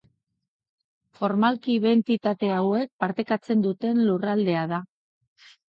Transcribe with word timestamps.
Formalki 1.19 1.75
bi 1.83 1.91
entitate 1.91 2.51
hauek 2.55 2.91
partekatzen 3.05 3.63
duten 3.69 4.05
lurraldea 4.09 4.67
da. 4.77 4.85